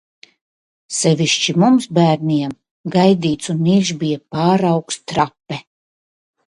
Sevišķi 0.99 1.55
mums 1.63 1.87
bērniem 1.99 2.57
gaidīts 2.97 3.55
un 3.55 3.63
mīļš 3.69 3.93
bija 4.05 4.25
pārraugs 4.39 5.01
Trape. 5.13 5.63